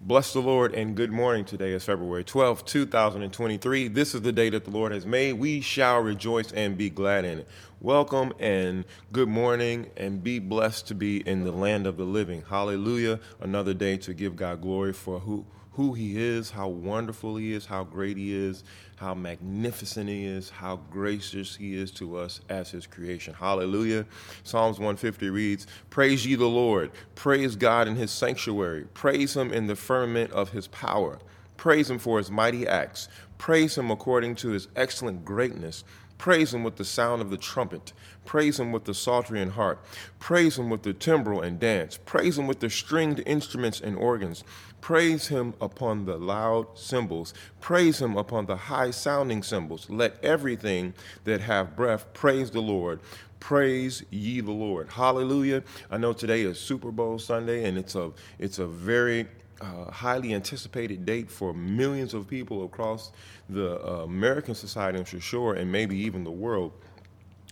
[0.00, 1.44] Bless the Lord and good morning.
[1.44, 3.88] Today is February 12, 2023.
[3.88, 5.32] This is the day that the Lord has made.
[5.32, 7.48] We shall rejoice and be glad in it.
[7.82, 12.42] Welcome and good morning and be blessed to be in the land of the living.
[12.48, 13.20] Hallelujah.
[13.38, 17.66] Another day to give God glory for who who he is, how wonderful he is,
[17.66, 18.64] how great he is,
[18.96, 23.34] how magnificent he is, how gracious he is to us as his creation.
[23.34, 24.06] Hallelujah.
[24.42, 29.66] Psalms 150 reads, Praise ye the Lord, praise God in his sanctuary, praise him in
[29.66, 31.18] the firmament of his power,
[31.56, 35.84] praise him for his mighty acts, praise him according to his excellent greatness.
[36.18, 37.92] Praise him with the sound of the trumpet.
[38.24, 39.84] Praise him with the psaltery and harp.
[40.18, 41.98] Praise him with the timbrel and dance.
[42.04, 44.42] Praise him with the stringed instruments and organs.
[44.80, 47.34] Praise him upon the loud cymbals.
[47.60, 49.90] Praise him upon the high sounding cymbals.
[49.90, 53.00] Let everything that have breath praise the Lord.
[53.38, 54.88] Praise ye the Lord.
[54.90, 55.62] Hallelujah.
[55.90, 59.28] I know today is Super Bowl Sunday and it's a it's a very
[59.60, 63.12] uh, highly anticipated date for millions of people across
[63.48, 66.72] the uh, American society, I'm sure, and maybe even the world.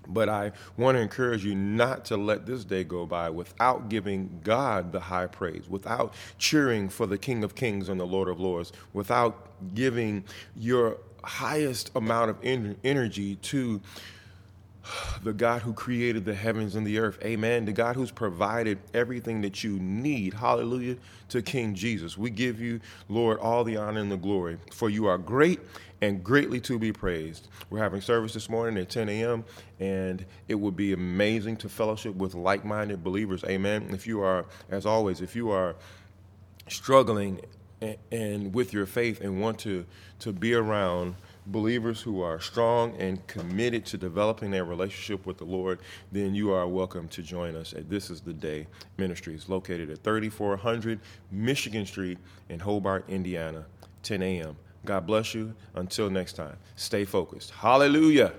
[0.06, 4.40] But I want to encourage you not to let this day go by without giving
[4.44, 8.38] God the high praise, without cheering for the King of Kings and the Lord of
[8.38, 10.24] Lords, without giving
[10.56, 12.36] your highest amount of
[12.84, 13.80] energy to
[15.22, 17.18] the God who created the heavens and the earth.
[17.24, 17.64] Amen.
[17.64, 20.34] The God who's provided everything that you need.
[20.34, 20.96] Hallelujah
[21.30, 22.16] to King Jesus.
[22.18, 25.60] We give you, Lord, all the honor and the glory, for you are great
[26.00, 27.48] and greatly to be praised.
[27.70, 29.44] We're having service this morning at 10 a.m.,
[29.80, 33.42] and it would be amazing to fellowship with like minded believers.
[33.44, 33.88] Amen.
[33.90, 35.76] If you are, as always, if you are
[36.68, 37.40] struggling
[37.80, 39.86] and, and with your faith and want to,
[40.20, 45.44] to be around, believers who are strong and committed to developing their relationship with the
[45.44, 45.80] Lord,
[46.12, 50.02] then you are welcome to join us at This is the Day Ministries, located at
[50.02, 51.00] 3400
[51.30, 53.66] Michigan Street in Hobart, Indiana,
[54.02, 54.56] 10 a.m.
[54.84, 55.54] God bless you.
[55.74, 57.50] Until next time, stay focused.
[57.50, 58.32] Hallelujah.